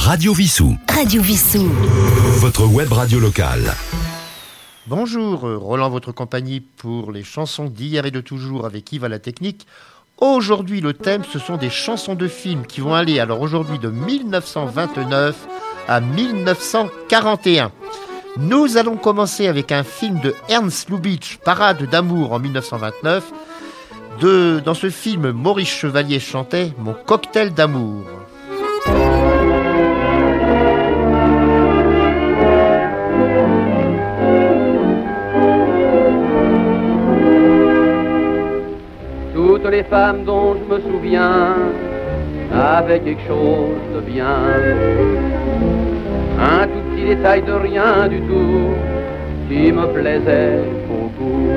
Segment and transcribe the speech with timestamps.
[0.00, 0.78] Radio Vissou.
[0.88, 1.68] Radio Vissou.
[2.38, 3.74] Votre web radio locale.
[4.86, 9.10] Bonjour, euh, Roland, votre compagnie pour les chansons d'hier et de toujours avec Yves à
[9.10, 9.66] la technique.
[10.16, 13.90] Aujourd'hui, le thème, ce sont des chansons de films qui vont aller alors aujourd'hui de
[13.90, 15.36] 1929
[15.86, 17.70] à 1941.
[18.38, 23.32] Nous allons commencer avec un film de Ernst Lubitsch, Parade d'amour en 1929.
[24.22, 28.06] De, dans ce film, Maurice Chevalier chantait Mon cocktail d'amour.
[39.70, 41.54] Les femmes dont je me souviens
[42.52, 44.36] avaient quelque chose de bien.
[46.38, 48.70] Un tout petit détail de rien du tout
[49.48, 51.48] qui me plaisait beaucoup.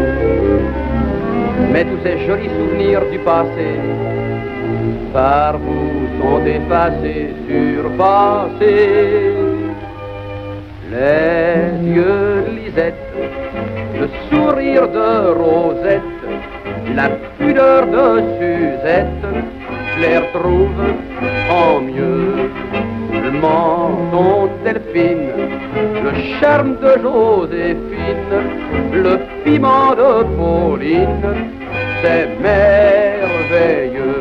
[1.72, 3.70] Mais tous ces jolis souvenirs du passé
[5.11, 9.34] par vous sont effacés, surpassés.
[10.91, 16.02] Les yeux de le sourire de Rosette,
[16.95, 19.26] la pudeur de Suzette,
[19.95, 20.81] je les retrouve
[21.50, 22.50] en mieux.
[23.23, 25.31] Le menton de Delphine,
[26.04, 28.36] le charme de Joséphine,
[28.92, 31.26] le piment de Pauline,
[32.02, 34.14] c'est merveilleux.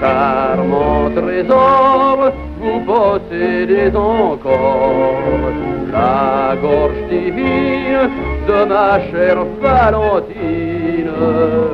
[0.00, 5.52] Charmant trésor, vous possédez encore
[5.92, 8.08] la gorge divine
[8.48, 11.10] de ma chère Valentine.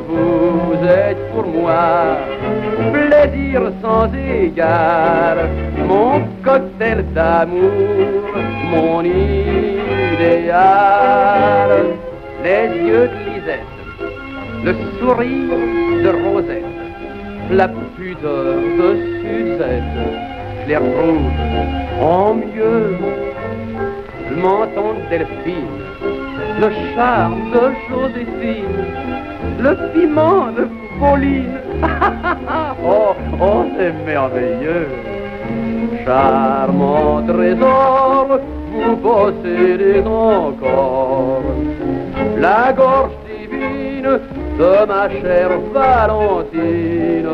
[0.08, 2.16] Vous êtes pour moi
[2.92, 5.36] plaisir sans égard,
[5.86, 8.26] mon cocktail d'amour,
[8.72, 9.52] mon idéal.
[12.42, 13.74] Les yeux de Lisette,
[14.64, 15.60] le sourire
[16.02, 16.85] de Rosette,
[17.50, 19.82] la pudeur de Suzette,
[20.62, 20.76] je les
[22.00, 22.96] en mieux.
[24.30, 25.82] Le menton de Delphine,
[26.60, 28.84] le charme de Joséphine,
[29.60, 31.58] le piment de Pauline.
[32.84, 34.88] oh, oh, c'est merveilleux.
[36.04, 38.40] Charmant trésor,
[38.72, 41.42] vous possédez encore
[42.38, 44.20] la gorge divine
[44.58, 47.28] de ma chère Valentine.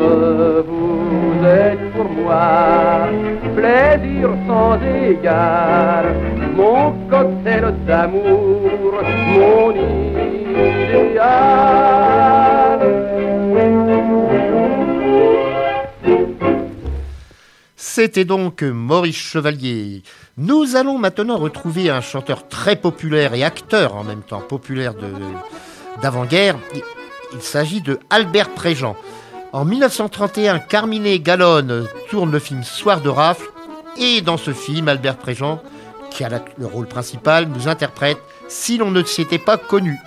[0.67, 3.07] Vous êtes pour moi
[3.55, 6.05] plaisir sans égard,
[6.55, 9.01] mon cocktail d'amour,
[9.35, 10.43] mon idéal.
[17.75, 20.01] C'était donc Maurice Chevalier.
[20.37, 24.95] Nous allons maintenant retrouver un chanteur très populaire et acteur en même temps populaire
[26.01, 26.57] d'avant-guerre.
[27.33, 28.95] Il s'agit de Albert Préjean.
[29.51, 33.47] En 1931, Carmine Gallone tourne le film Soir de rafle
[33.97, 35.61] et dans ce film, Albert Préjean,
[36.09, 38.17] qui a le rôle principal, nous interprète
[38.47, 39.97] Si l'on ne s'était pas connu.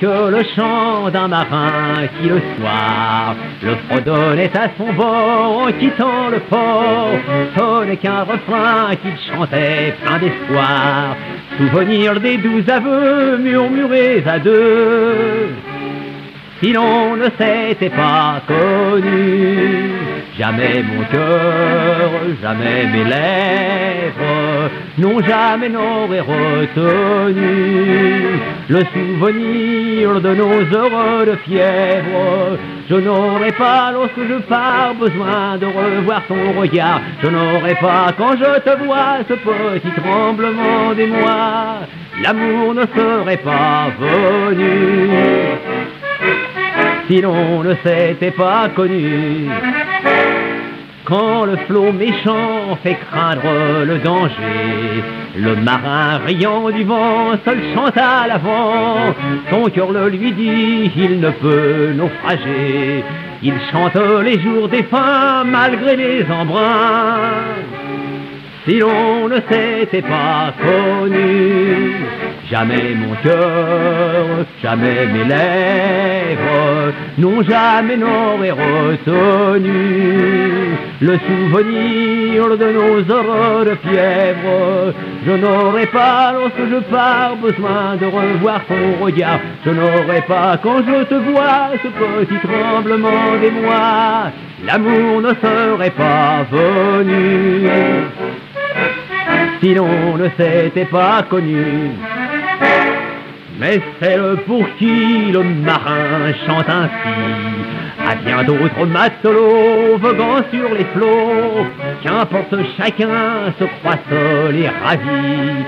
[0.00, 6.28] Que le chant d'un marin qui le soir le fredonnait à son bord en quittant
[6.30, 7.18] le port.
[7.56, 11.16] Ce n'est qu'un refrain qu'il chantait plein d'espoir,
[11.58, 15.50] souvenir des doux aveux murmurés à deux.
[16.62, 19.90] Si l'on ne s'était pas connu,
[20.38, 22.10] jamais mon cœur,
[22.42, 27.42] jamais mes lèvres, non jamais n'auraient retenu
[28.68, 32.58] le souvenir de nos heures de fièvre.
[32.88, 37.00] Je n'aurais pas, lorsque je pars, besoin de revoir ton regard.
[37.22, 41.80] Je n'aurais pas, quand je te vois, ce petit tremblement d'émoi.
[42.22, 45.56] L'amour ne serait pas venu
[47.08, 49.48] si l'on ne s'était pas connu.
[51.06, 55.04] Quand le flot méchant fait craindre le danger,
[55.36, 59.14] le marin riant du vent seul chante à l'avant.
[59.48, 63.04] Son cœur le lui dit, il ne peut naufrager.
[63.40, 63.94] Il chante
[64.24, 67.20] les jours défunts malgré les embruns.
[68.66, 71.94] Si l'on ne s'était pas connu,
[72.50, 74.26] jamais mon cœur,
[74.62, 79.72] jamais mes lèvres, non jamais n'auraient retenu
[81.00, 84.94] le souvenir de nos heures de fièvre.
[85.26, 89.40] Je n'aurais pas, lorsque je pars, besoin de revoir ton regard.
[89.64, 94.30] Je n'aurais pas, quand je te vois, ce petit tremblement d'émoi.
[94.64, 97.68] L'amour ne serait pas venu
[99.60, 101.90] si l'on ne s'était pas connu.
[103.58, 107.16] Mais celle pour qui le marin chante ainsi.
[108.08, 111.66] À bien d'autres matelots voguant sur les flots,
[112.02, 115.64] qu'importe chacun se croit seul et ravi.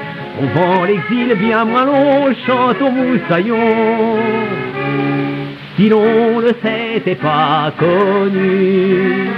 [0.54, 4.18] vent l'exil bien moins long, chante au moussaillon.
[5.76, 9.30] Si l'on le s'était pas connu,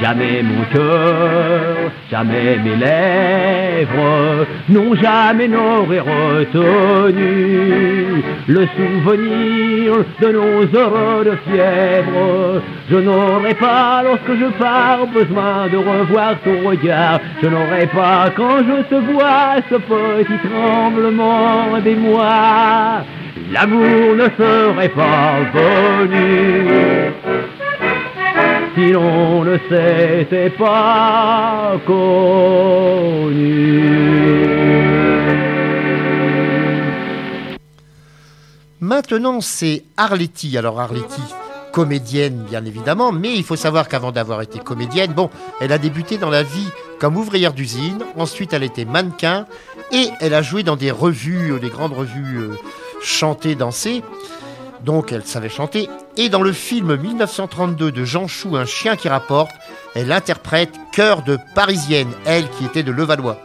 [0.00, 7.22] jamais mon cœur, jamais mes lèvres n'ont jamais n'auraient retenu
[8.48, 12.62] le souvenir de nos heures de fièvre.
[12.90, 17.20] Je n'aurais pas, lorsque je pars, besoin de revoir ton regard.
[17.42, 23.02] Je n'aurais pas, quand je te vois, ce petit tremblement des mois
[23.52, 27.12] l'amour ne serait pas venu
[28.76, 32.36] si l'on ne s'était pas connu.
[38.80, 40.58] Maintenant, c'est Arletty.
[40.58, 41.22] Alors, Arletty,
[41.72, 45.30] comédienne, bien évidemment, mais il faut savoir qu'avant d'avoir été comédienne, bon,
[45.60, 46.68] elle a débuté dans la vie
[46.98, 49.46] comme ouvrière d'usine, ensuite elle était mannequin,
[49.90, 52.56] et elle a joué dans des revues, des grandes revues euh,
[53.02, 54.02] chanter, danser.
[54.84, 55.88] Donc elle savait chanter.
[56.18, 59.52] Et dans le film 1932 de Jean Chou, Un chien qui rapporte,
[59.94, 63.38] elle interprète Cœur de Parisienne, elle qui était de Levallois.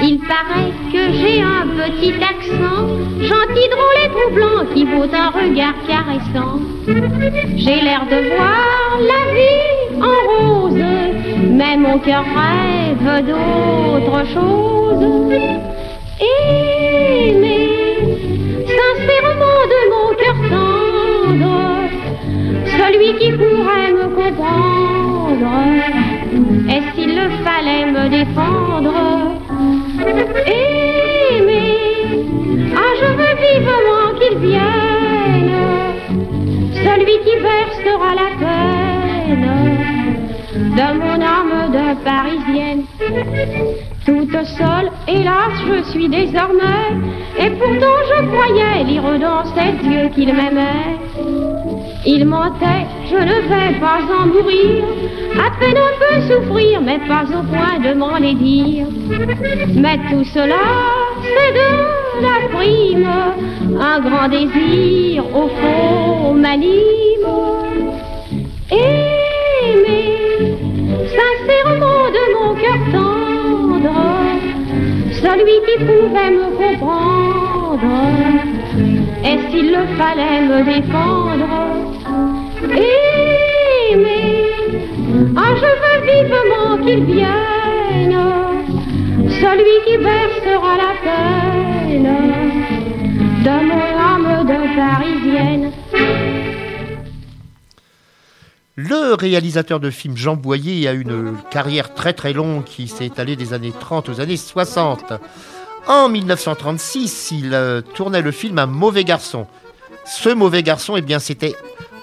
[0.02, 2.86] Il paraît que j'ai un petit accent,
[3.20, 6.60] gentil, drôle et troublant, qui vaut un regard caressant.
[7.56, 10.84] J'ai l'air de voir la vie en rose,
[11.50, 15.32] mais mon cœur rêve d'autre chose.
[16.20, 17.68] Aimer
[18.78, 21.56] sincèrement de mon cœur tendre,
[22.66, 25.95] celui qui pourrait me comprendre.
[27.16, 28.92] Le fallait me défendre,
[30.46, 31.78] aimer,
[32.76, 35.56] ah je veux vivement qu'il vienne,
[36.84, 39.48] celui qui versera la peine
[40.78, 42.84] de mon âme de parisienne.
[44.04, 46.90] Toute seule, hélas, je suis désormais,
[47.38, 50.98] et pourtant je croyais lire dans ses yeux qu'il m'aimait.
[52.08, 54.84] Il mentait, je ne vais pas en mourir,
[55.34, 58.86] à peine un peu souffrir, mais pas au point de m'en les dire.
[59.74, 60.62] Mais tout cela,
[61.20, 63.10] c'est de la prime,
[63.80, 67.26] un grand désir au fond m'anime.
[68.70, 70.12] Aimer,
[71.18, 74.00] sincèrement de mon cœur tendre,
[75.10, 77.94] celui qui pouvait me comprendre,
[79.24, 81.75] et s'il le fallait me défendre,
[82.64, 84.46] aimer.
[85.36, 88.16] Ah, je veux vivement qu'il vienne,
[89.40, 92.08] celui qui versera la peine
[93.44, 95.72] de mon âme de parisienne.
[98.78, 103.34] Le réalisateur de films Jean Boyer a une carrière très très longue qui s'est étalée
[103.34, 105.14] des années 30 aux années 60.
[105.86, 109.46] En 1936, il euh, tournait le film Un mauvais garçon.
[110.04, 111.54] Ce mauvais garçon, eh bien, c'était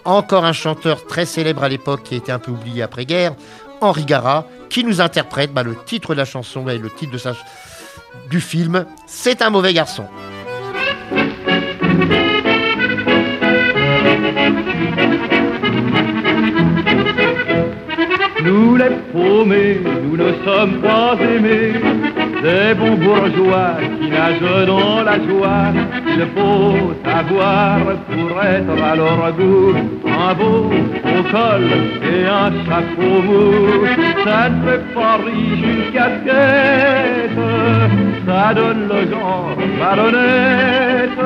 [0.06, 3.36] encore un chanteur très célèbre à l'époque qui a été un peu oublié après-guerre,
[3.82, 7.18] Henri Gara, qui nous interprète bah, le titre de la chanson et le titre
[8.30, 10.06] du film C'est un mauvais garçon.
[18.44, 21.74] Nous nous ne sommes pas aimés
[22.44, 25.68] des bons bourgeois qui nagent dans la joie.
[26.16, 27.80] Il faut avoir
[28.14, 30.70] pour être à leur goût un beau
[31.16, 31.66] au col
[32.12, 33.86] et un chapeau mou.
[34.26, 37.40] Ça ne fait pas riche une casquette,
[38.28, 41.20] ça donne le genre malhonnête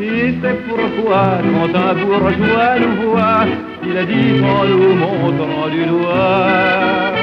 [0.00, 3.44] Et c'est pourquoi quand un bourgeois nous voit,
[3.84, 7.15] il dit en nous montrant du doigt.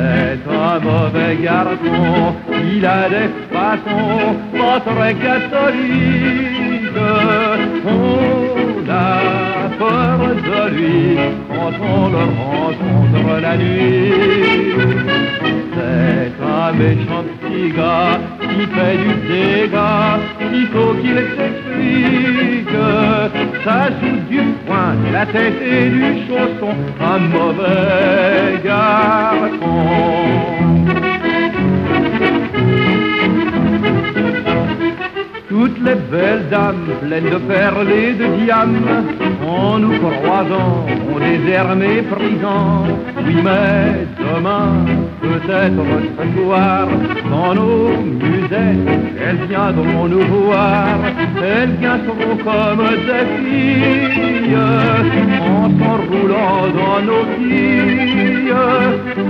[0.00, 2.34] C'est un mauvais garçon,
[2.72, 7.00] il a des façons pas très catholiques.
[7.84, 11.16] On a peur de lui
[11.48, 14.12] quand on le rencontre la nuit.
[15.74, 20.18] C'est un méchant petit gars qui fait du dégât,
[20.52, 22.76] il faut qu'il s'explique.
[23.64, 29.80] Ça joue du poing, de la tête et du chausson, un mauvais garçon.
[35.48, 39.04] Toutes les belles dames pleines de perles et de diamants,
[39.46, 42.84] en nous croisant, ont des airs méprisants.
[43.26, 44.84] Oui, mais demain,
[45.20, 45.82] peut-être
[46.16, 46.88] ce soir,
[47.30, 48.88] dans nos musettes,
[49.24, 50.98] elles viendront nous voir.
[51.42, 54.56] Elles viendront comme des filles,
[55.40, 58.52] en s'enroulant dans nos quilles,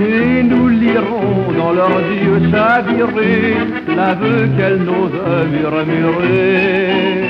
[0.00, 3.56] et nous lirons dans leurs yeux chavirés
[3.96, 5.10] l'aveu qu'elles n'osent
[5.52, 7.29] murmurer.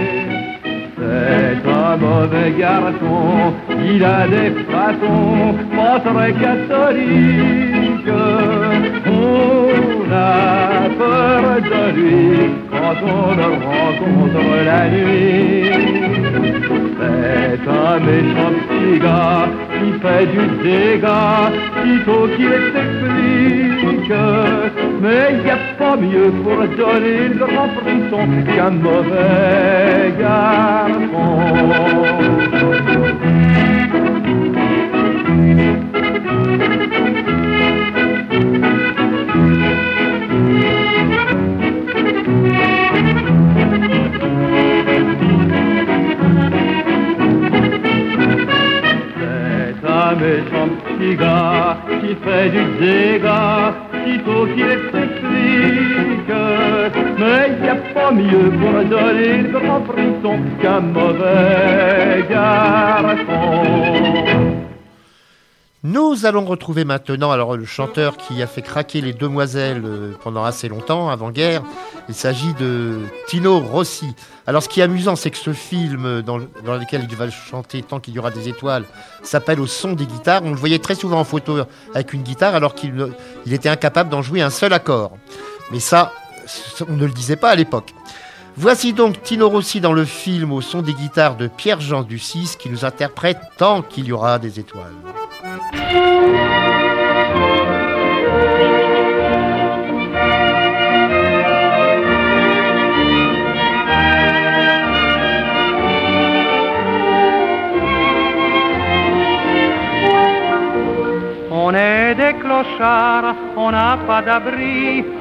[1.10, 3.52] C'est un mauvais garçon,
[3.84, 8.14] il a des façons pas très catholiques.
[9.06, 15.70] On a peur de lui quand on le rencontre la nuit.
[17.00, 19.48] C'est un méchant petit gars
[19.78, 21.50] qui fait du dégât,
[22.04, 23.40] faut qu'il s'explique.
[25.02, 30.99] Mais n'y a pas mieux pour donner le grand frisson qu'un mauvais garçon.
[31.10, 31.16] C'est
[49.88, 53.74] un méchant petit gars qui fait du dégât,
[54.24, 54.89] faut qu'il s'explique.
[65.82, 70.44] Nous allons retrouver maintenant alors le chanteur qui a fait craquer les demoiselles euh, pendant
[70.44, 71.62] assez longtemps, avant-guerre.
[72.10, 72.98] Il s'agit de
[73.28, 74.14] Tino Rossi.
[74.46, 77.16] Alors ce qui est amusant, c'est que ce film euh, dans, le- dans lequel il
[77.16, 78.84] va chanter Tant qu'il y aura des étoiles
[79.22, 80.42] s'appelle Au son des guitares.
[80.44, 81.56] On le voyait très souvent en photo
[81.94, 83.08] avec une guitare alors qu'il
[83.46, 85.12] il était incapable d'en jouer un seul accord.
[85.72, 86.12] Mais ça,
[86.88, 87.94] on ne le disait pas à l'époque.
[88.56, 92.68] Voici donc Tino Rossi dans le film Au son des guitares de Pierre-Jean Dussis qui
[92.68, 94.92] nous interprète Tant qu'il y aura des étoiles.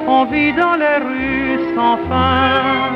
[0.06, 2.92] On vit dans les rues sans fin.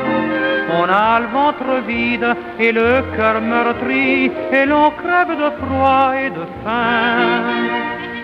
[0.77, 6.29] On a le ventre vide et le cœur meurtri, et l'on crève de froid et
[6.29, 7.43] de faim.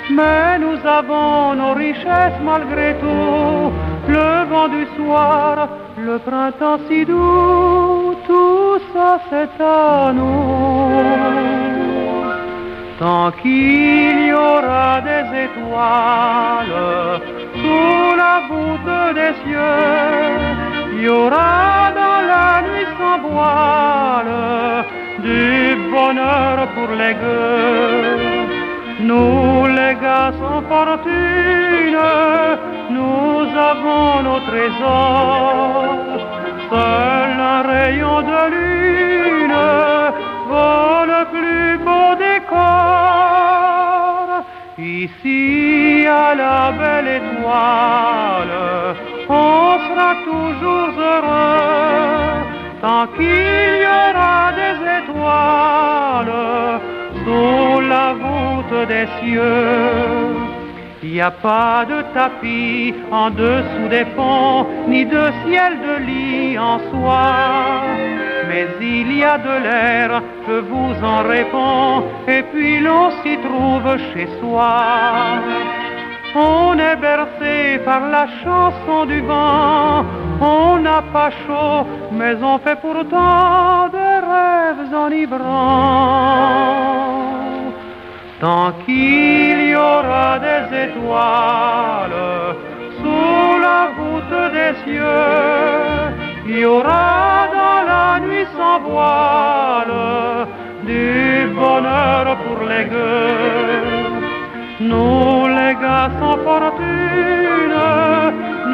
[0.09, 3.71] Mais nous avons nos richesses malgré tout,
[4.07, 11.41] le vent du soir, le printemps si doux, tout ça c'est à nous.
[12.99, 17.21] Tant qu'il y aura des étoiles
[17.71, 19.87] sous la voûte des cieux,
[20.93, 24.39] il y aura dans la nuit sans voile
[25.27, 25.43] du
[25.93, 28.11] bonheur pour les gueux.
[29.09, 32.01] Nous les gars sans fortune,
[32.97, 36.19] nous avons nos trésors.
[36.71, 38.70] Seul un rayon de lune
[45.01, 48.95] Ici à la belle étoile,
[49.27, 52.43] on sera toujours heureux
[52.81, 56.35] tant qu'il y aura des étoiles
[57.23, 60.35] sous la voûte des cieux.
[61.01, 66.59] Il n'y a pas de tapis en dessous des ponts, ni de ciel de lit
[66.59, 68.30] en soi.
[68.51, 73.89] Mais il y a de l'air, je vous en réponds, et puis l'on s'y trouve
[74.11, 74.75] chez soi.
[76.35, 80.03] On est bercé par la chanson du vent,
[80.41, 85.39] on n'a pas chaud, mais on fait pourtant des rêves enivrants.
[88.41, 92.21] Tant qu'il y aura des étoiles
[92.99, 95.29] sous la voûte des cieux,
[96.47, 97.10] il y aura
[98.79, 100.47] voile,
[100.83, 104.01] du bonheur pour les gueux.
[104.79, 107.79] Nous les gars sans fortune,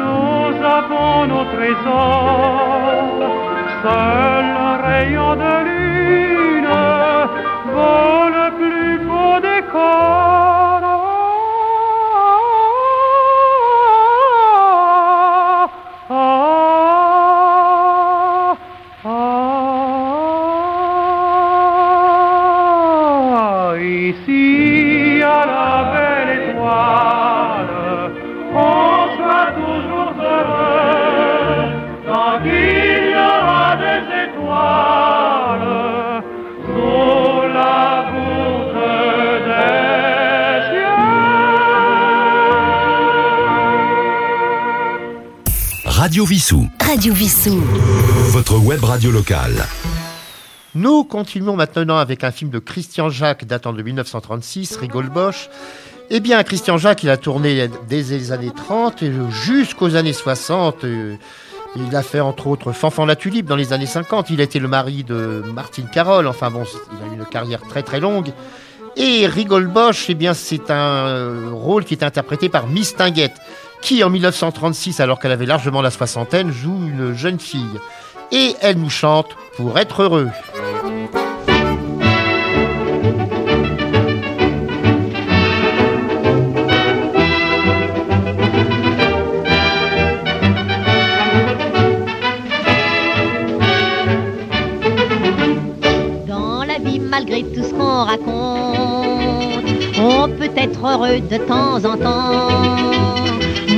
[0.00, 3.20] nous avons nos trésors.
[3.82, 6.74] Seul le rayon de lune
[7.74, 10.57] vaut le plus beau décor.
[46.08, 46.66] Radio Vissou.
[46.80, 47.60] Radio Vissou.
[48.30, 49.66] Votre web radio locale.
[50.74, 55.50] Nous continuons maintenant avec un film de Christian Jacques datant de 1936, Rigole Bosch.
[56.08, 60.84] Eh bien, Christian Jacques, il a tourné dès les années 30 et jusqu'aux années 60.
[60.84, 61.16] euh,
[61.76, 64.30] Il a fait entre autres Fanfan la Tulipe dans les années 50.
[64.30, 66.26] Il a été le mari de Martine Carole.
[66.26, 68.32] Enfin bon, il a eu une carrière très très longue.
[68.96, 73.36] Et Rigole Bosch, eh bien, c'est un euh, rôle qui est interprété par Miss Tinguette,
[73.80, 77.78] qui en 1936, alors qu'elle avait largement la soixantaine, joue une jeune fille.
[78.32, 80.28] Et elle nous chante pour être heureux.
[96.26, 99.64] Dans la vie, malgré tout ce qu'on raconte,
[99.98, 102.97] on peut être heureux de temps en temps.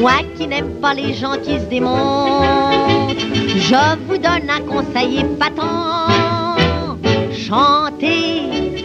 [0.01, 3.13] Moi qui n'aime pas les gens qui se démontent,
[3.55, 6.09] je vous donne un conseil épatant.
[7.31, 8.81] Chantez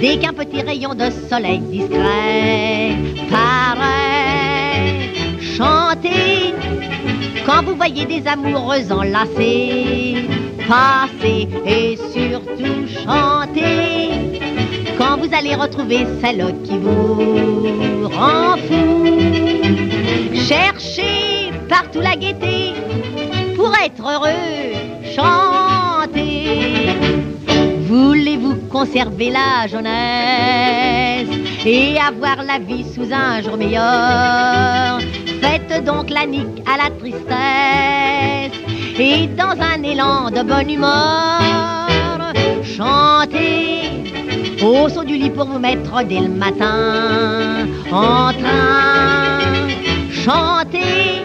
[0.00, 2.96] dès qu'un petit rayon de soleil discret
[3.28, 5.10] paraît.
[5.56, 6.54] Chantez
[7.44, 10.28] quand vous voyez des amoureux enlacés
[10.68, 14.40] passer et surtout chanter
[14.96, 19.41] quand vous allez retrouver celle qui vous rend fou.
[20.48, 22.74] Cherchez partout la gaieté
[23.54, 24.74] pour être heureux,
[25.14, 26.88] chantez.
[27.82, 31.28] Voulez-vous conserver la jeunesse
[31.64, 34.98] et avoir la vie sous un jour meilleur?
[35.40, 38.58] Faites donc la nique à la tristesse
[38.98, 42.32] et dans un élan de bonne humeur,
[42.64, 43.90] chantez
[44.62, 49.11] au son du lit pour vous mettre dès le matin en train.
[50.24, 51.24] Chantez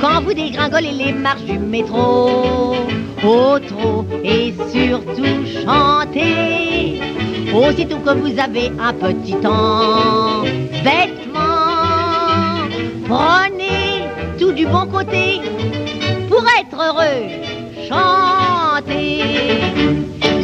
[0.00, 2.74] quand vous dégringolez les marches du métro
[3.22, 7.02] au trot et surtout chantez.
[7.52, 10.42] Aussitôt que vous avez un petit temps.
[10.82, 11.44] Bêtement
[13.06, 15.42] prenez tout du bon côté
[16.30, 17.28] pour être heureux.
[17.88, 19.22] Chantez.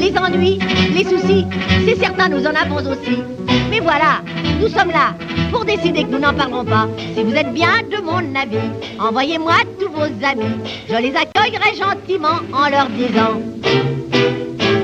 [0.01, 0.59] Les ennuis
[0.95, 1.47] les soucis
[1.87, 3.23] c'est certain nous en avons aussi.
[3.71, 4.21] Mais voilà
[4.61, 5.15] nous sommes là
[5.51, 6.89] pour décider que nous n'en parlerons pas.
[7.15, 10.57] Si vous êtes bien de mon avis, envoyez-moi tous vos amis.
[10.89, 13.41] Je les accueillerai gentiment en leur disant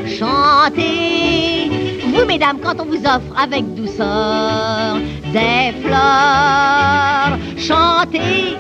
[0.07, 1.71] Chantez,
[2.13, 4.97] vous mesdames, quand on vous offre avec douceur
[5.33, 7.39] des fleurs.
[7.57, 8.57] Chantez,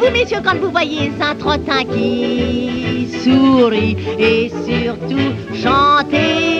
[0.00, 3.96] vous messieurs, quand vous voyez un trottin qui sourit.
[4.18, 6.56] Et surtout, chantez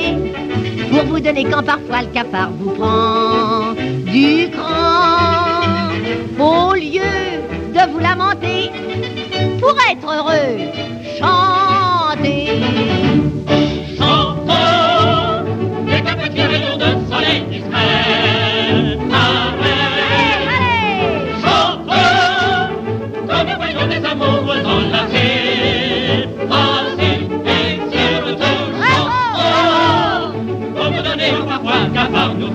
[0.91, 3.46] pour vous donner quand parfois le cafard vous prend
[4.17, 5.91] du cran.
[6.39, 7.17] Au lieu
[7.77, 8.71] de vous lamenter,
[9.61, 10.57] pour être heureux,
[11.19, 12.49] chantez.
[13.99, 15.45] Chantons,
[16.05, 18.99] qu'un petit rayon de soleil paraît.
[19.23, 19.97] Allez,
[21.43, 22.73] Chantons,
[23.29, 27.17] quand nous voyons des amoureux enlacés, passer
[27.55, 30.33] et surtout chantons,
[30.75, 32.53] pour vous donner parfois un cafard nous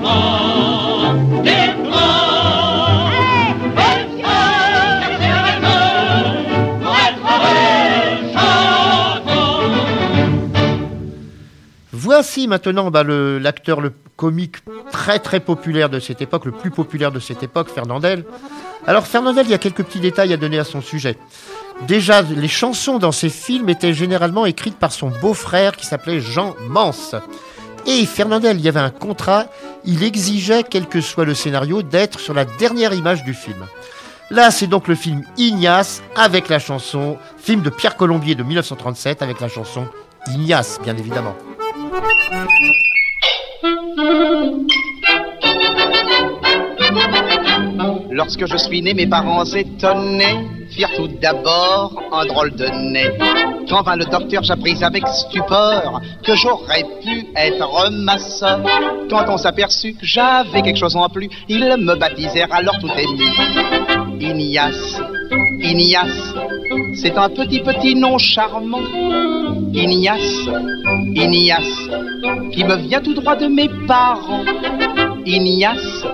[12.21, 14.57] Voici maintenant bah, l'acteur, le comique
[14.91, 18.25] très très populaire de cette époque, le plus populaire de cette époque, Fernandel.
[18.85, 21.17] Alors Fernandel, il y a quelques petits détails à donner à son sujet.
[21.87, 26.55] Déjà, les chansons dans ses films étaient généralement écrites par son beau-frère qui s'appelait Jean
[26.67, 27.15] Mance.
[27.87, 29.47] Et Fernandel, il y avait un contrat,
[29.83, 33.65] il exigeait, quel que soit le scénario, d'être sur la dernière image du film.
[34.29, 39.23] Là, c'est donc le film Ignace avec la chanson, film de Pierre Colombier de 1937
[39.23, 39.87] avec la chanson
[40.27, 41.35] Ignace, bien évidemment.
[48.11, 53.11] Lorsque je suis né, mes parents étonnés firent tout d'abord un drôle de nez.
[53.69, 58.63] Quand vint le docteur, j'appris avec stupeur que j'aurais pu être maçon.
[59.09, 63.23] Quand on s'aperçut que j'avais quelque chose en plus, ils me baptisèrent alors tout ému.
[64.19, 65.01] Ignace,
[65.63, 66.33] Ignace,
[66.95, 68.81] c'est un petit petit nom charmant.
[69.73, 70.47] Ignace,
[71.15, 71.89] Ignace,
[72.51, 74.43] qui me vient tout droit de mes parents.
[75.25, 76.05] Ignace,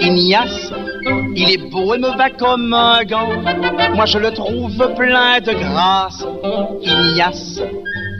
[0.00, 0.72] Ignace,
[1.34, 3.28] il est beau et me va comme un gant.
[3.94, 6.24] Moi je le trouve plein de grâce.
[6.82, 7.60] Ignace,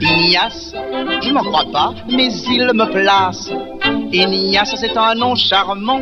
[0.02, 0.74] Ignace,
[1.22, 3.48] je n'en crois pas, mais il me place.
[4.12, 6.00] Ignace, c'est un nom charmant.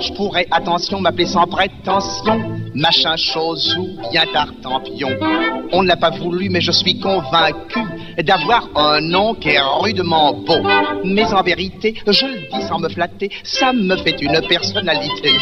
[0.00, 2.54] Je pourrais, attention, m'appeler sans prétention.
[2.74, 5.08] Machin chose ou bien tartampion.
[5.72, 7.80] On ne l'a pas voulu, mais je suis convaincu
[8.22, 10.60] d'avoir un nom qui est rudement beau.
[11.04, 15.32] Mais en vérité, je le dis sans me flatter, ça me fait une personnalité.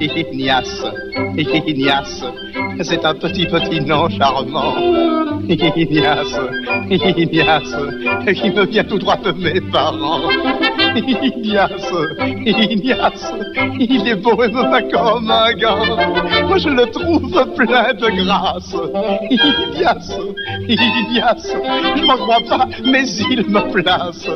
[0.00, 0.84] Ignace,
[1.36, 2.24] Ignace,
[2.80, 4.74] c'est un petit petit nom charmant.
[5.48, 6.38] Ignace,
[6.90, 7.76] Ignace,
[8.34, 10.20] qui me vient tout droit de mes parents.
[10.96, 11.92] Ignace,
[12.46, 13.32] Ignace,
[13.78, 16.44] il est beau et me va comme un gars.
[16.46, 18.76] Moi je le trouve plein de grâce.
[19.30, 20.18] Ignace,
[20.68, 21.56] Ignace,
[21.96, 24.28] je m'en crois pas, mais il me place.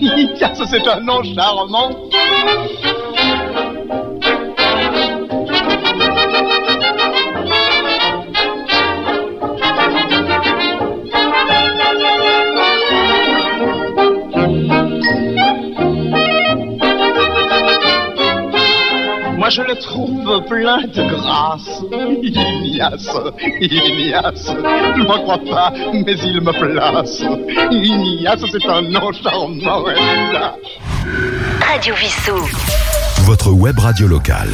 [0.00, 1.90] Ignace, c'est un nom charmant.
[19.46, 21.80] Moi je le trouve plein de grâce.
[22.20, 23.08] Ignace,
[23.60, 24.50] Ignace,
[24.96, 27.22] je m'en crois pas, mais il me place.
[27.70, 29.84] Ignace, c'est un nom charmant.
[31.60, 32.44] Radio Vissou.
[33.24, 34.50] Votre web radio locale.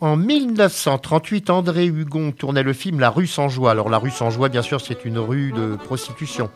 [0.00, 3.72] En 1938, André Hugon tournait le film La rue sans joie.
[3.72, 6.48] Alors la rue sans joie, bien sûr, c'est une rue de prostitution.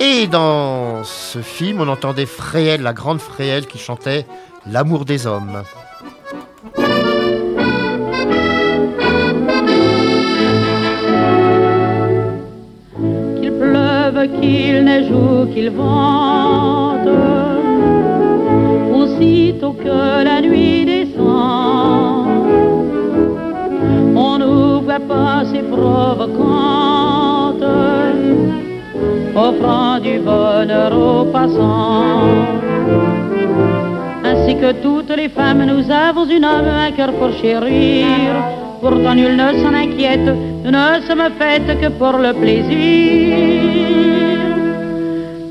[0.00, 4.26] Et dans ce film, on entendait Fréhel, la grande Fréhel, qui chantait
[4.70, 5.62] L'amour des hommes.
[13.40, 17.08] Qu'il pleuve, qu'il neige ou qu'il vente,
[18.94, 22.28] aussitôt que la nuit descend,
[24.16, 27.62] on voit pas ces provocantes,
[29.36, 32.54] offrant du bonheur aux passants.
[34.44, 38.06] Ainsi que toutes les femmes, nous avons une âme, un cœur pour chérir.
[38.78, 40.28] Pourtant nul ne s'en inquiète,
[40.62, 43.38] nous ne sommes faites que pour le plaisir.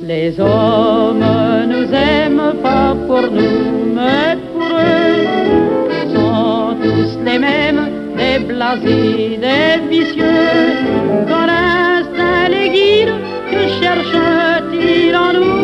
[0.03, 1.25] Les hommes
[1.73, 5.25] nous aiment pas pour nous, mais pour eux.
[6.13, 10.51] Sont tous les mêmes, des blasés, des vicieux.
[11.27, 13.13] Quand l'instinct les guide,
[13.81, 15.59] cherche-t-il en nous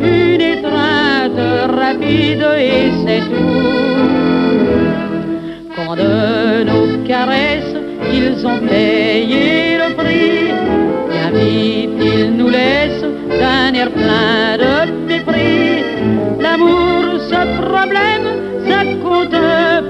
[0.00, 1.42] Une étreinte
[1.80, 3.74] rapide et c'est tout.
[5.76, 7.76] Quand de nos caresses,
[8.12, 10.52] ils ont payé le prix,
[11.10, 13.06] bien vite ils nous laissent
[13.40, 15.82] d'un air plein de mépris.
[16.40, 18.26] L'amour, ce problème,
[18.68, 19.40] ça compte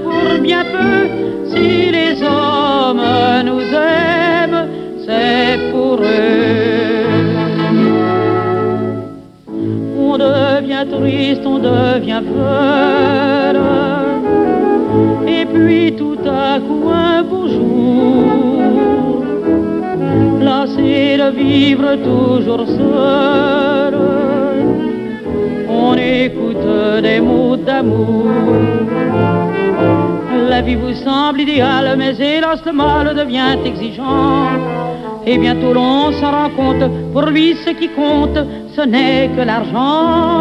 [0.03, 1.07] pour bien peu.
[1.51, 3.01] Si les hommes
[3.45, 4.67] nous aiment,
[5.05, 6.64] c'est pour eux.
[10.89, 13.61] Triste, on devient folle.
[15.27, 19.23] Et puis tout à coup un beau jour,
[20.41, 23.95] lassé de vivre toujours seul,
[25.69, 26.67] on écoute
[27.01, 28.27] des mots d'amour.
[30.49, 34.47] La vie vous semble idéale, mais hélas le mal devient exigeant.
[35.27, 38.37] Et bientôt l'on s'en rend compte, pour lui ce qui compte,
[38.75, 40.35] ce n'est que l'argent.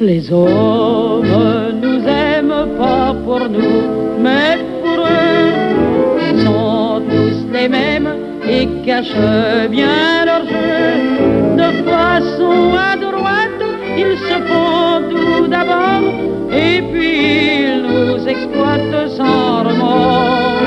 [0.00, 3.82] Les hommes nous aiment pas pour nous,
[4.20, 5.50] mais pour eux,
[6.30, 8.10] ils sont tous les mêmes
[8.48, 10.82] et cachent bien leur jeu.
[11.60, 13.62] De façon à droite,
[13.96, 16.04] ils se font tout d'abord,
[16.52, 20.62] et puis ils nous exploitent sans remords.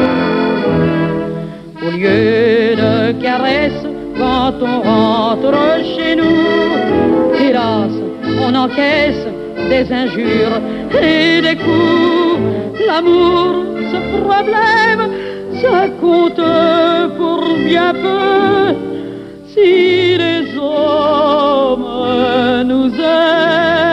[1.86, 3.91] Au lieu de caresses,
[4.22, 5.56] quand on rentre
[5.96, 6.44] chez nous,
[7.44, 7.94] hélas,
[8.46, 9.26] on encaisse
[9.70, 10.58] des injures
[10.92, 12.40] et des coups.
[12.88, 13.48] L'amour,
[13.92, 15.04] ce problème,
[15.62, 16.46] ça compte
[17.18, 18.76] pour bien peu
[19.54, 21.88] si les hommes
[22.72, 23.91] nous aiment.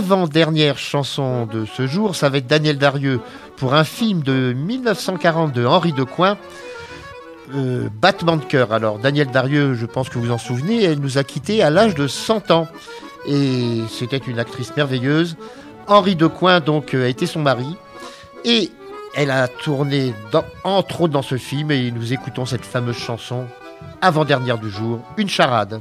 [0.00, 3.18] Avant-dernière chanson de ce jour, ça va être Daniel Darieux
[3.56, 6.36] pour un film de 1940 de Henri Decoing,
[7.54, 8.74] euh, Battement de cœur.
[8.74, 11.94] Alors, Daniel Darieux, je pense que vous en souvenez, elle nous a quittés à l'âge
[11.94, 12.68] de 100 ans.
[13.26, 15.36] Et c'était une actrice merveilleuse.
[15.86, 17.74] Henri Decoing, donc, euh, a été son mari.
[18.44, 18.70] Et
[19.14, 21.70] elle a tourné, dans- entre autres, dans ce film.
[21.70, 23.46] Et nous écoutons cette fameuse chanson,
[24.02, 25.80] avant-dernière du jour, une charade.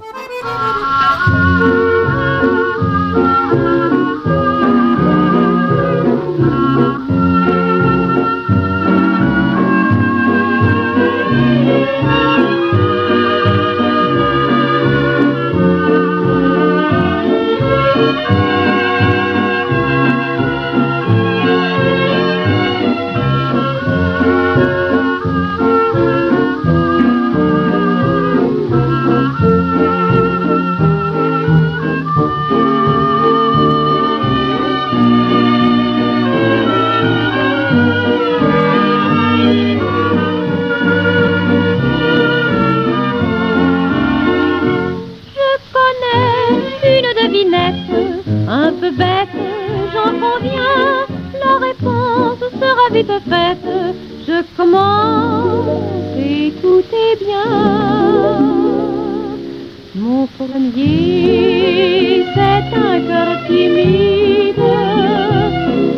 [60.15, 64.63] Mon premier, c'est un cœur timide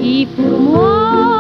[0.01, 1.37] qui pour moi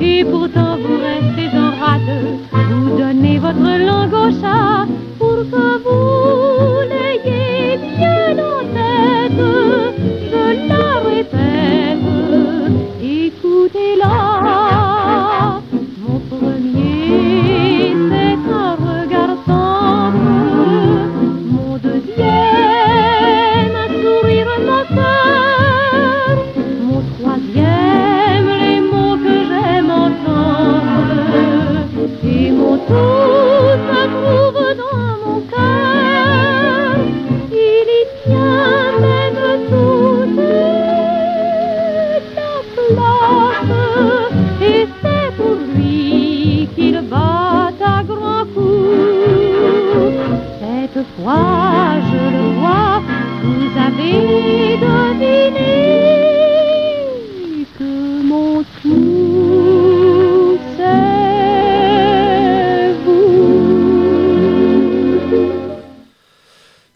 [0.00, 0.39] pas.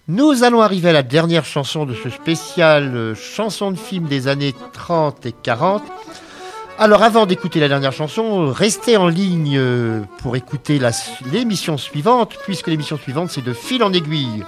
[0.07, 4.29] Nous allons arriver à la dernière chanson de ce spécial euh, chanson de film des
[4.29, 5.83] années 30 et 40.
[6.79, 10.79] Alors avant d'écouter la dernière chanson, restez en ligne euh, pour écouter
[11.33, 14.45] l'émission suivante, puisque l'émission suivante c'est de fil en aiguille,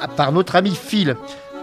[0.00, 1.16] Ah, par notre ami Phil.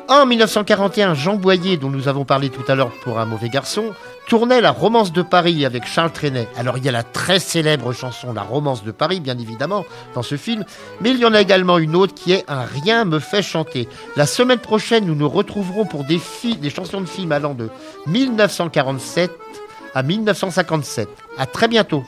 [0.10, 3.94] En 1941, Jean Boyer, dont nous avons parlé tout à l'heure pour Un mauvais garçon,
[4.28, 6.48] tournait La Romance de Paris avec Charles Trenet.
[6.58, 10.24] Alors il y a la très célèbre chanson La Romance de Paris, bien évidemment, dans
[10.24, 10.66] ce film,
[11.02, 13.88] mais il y en a également une autre qui est Un rien me fait chanter.
[14.16, 16.20] La semaine prochaine, nous nous retrouverons pour des,
[16.60, 17.70] des chansons de films allant de
[18.08, 19.32] 1947
[19.94, 21.08] à 1957.
[21.38, 22.04] À très bientôt.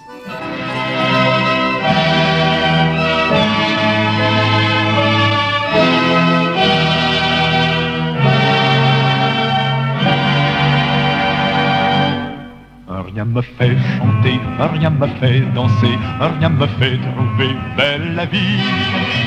[13.19, 14.39] Rien me fait chanter,
[14.79, 15.97] rien me fait danser,
[16.39, 18.62] rien me fait trouver belle la vie.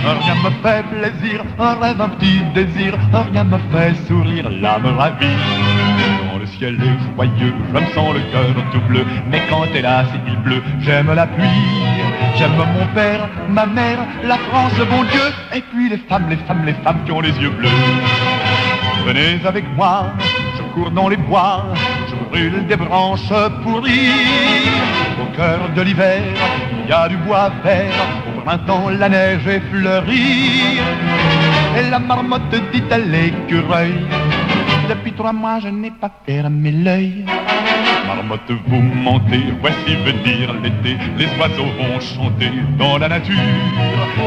[0.03, 5.27] Rien me fait plaisir, un rêve, un petit désir, rien me fait sourire, l'âme ravie.
[6.41, 10.39] Le ciel est joyeux, je me sens le cœur tout bleu, mais quand hélas il
[10.39, 11.47] pleut, j'aime la pluie.
[12.37, 16.65] J'aime mon père, ma mère, la France, bon Dieu, et puis les femmes, les femmes,
[16.65, 17.69] les femmes qui ont les yeux bleus.
[19.05, 20.07] Venez avec moi,
[20.57, 21.67] je cours dans les bois,
[22.33, 24.11] brûle des branches pourries.
[25.23, 26.23] Au cœur de l'hiver,
[26.83, 27.93] il y a du bois vert,
[28.29, 30.81] au printemps la neige est fleurie.
[31.79, 33.95] Et la marmotte dit à l'écureuil,
[34.89, 37.25] depuis trois mois je n'ai pas fermé l'œil.
[38.15, 43.37] Marmotte, vous mentez, voici venir l'été, les oiseaux vont chanter dans la nature.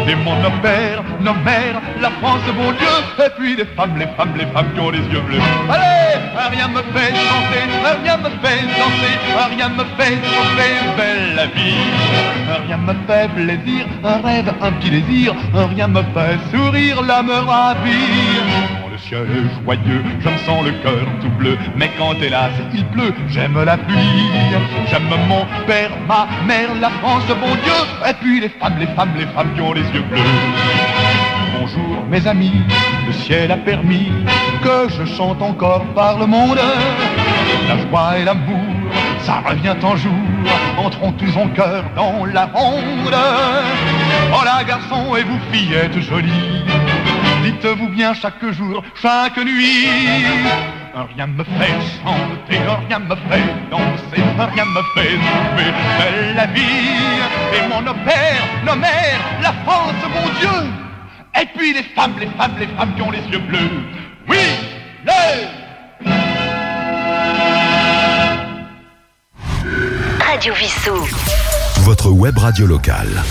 [0.07, 4.33] Et mon père, nos mères, la France, mon Dieu, et puis les femmes, les femmes,
[4.37, 5.37] les femmes qui ont les yeux bleus.
[5.69, 6.17] Allez,
[6.55, 7.63] rien me fait chanter,
[8.03, 9.15] rien me fait danser,
[9.55, 12.25] rien me fait sauver belle la vie.
[12.67, 18.24] Rien me fait plaisir, un rêve, un petit désir, rien me fait sourire, l'âme ravie.
[18.95, 22.85] Le ciel est joyeux, je me sens le cœur tout bleu, mais quand hélas il
[22.85, 24.31] pleut, j'aime la pluie.
[24.89, 27.73] J'aime mon père, ma mère, la France, bon Dieu,
[28.09, 30.21] et puis les femmes, les femmes, les femmes qui ont les yeux bleus.
[31.59, 32.61] Bonjour mes amis,
[33.05, 34.13] le ciel a permis
[34.63, 36.59] que je chante encore par le monde.
[37.67, 38.63] La joie et l'amour,
[39.19, 40.13] ça revient en jour,
[40.77, 43.13] entrons tous en cœur dans la ronde.
[44.33, 46.63] Oh là garçon et vous fillettes jolies,
[47.45, 49.87] dites-vous bien chaque jour, chaque nuit.
[51.15, 56.95] Rien me fait chanter, rien me fait danser, rien me fait trouver belle la vie.
[57.55, 60.71] Et mon père, nos mères, la France, mon Dieu.
[61.39, 63.83] Et puis les femmes, les femmes, les femmes qui ont les yeux bleus.
[64.27, 64.37] Oui,
[65.05, 65.47] les
[70.19, 71.07] Radio Vissou.
[71.81, 73.23] Votre web radio locale.